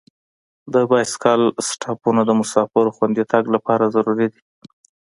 د 0.73 0.75
بایسکل 0.89 1.41
سټاپونه 1.69 2.21
د 2.25 2.31
مسافرو 2.41 2.95
خوندي 2.95 3.23
تګ 3.31 3.43
لپاره 3.55 3.91
ضروري 3.95 4.27
دي. 4.33 4.41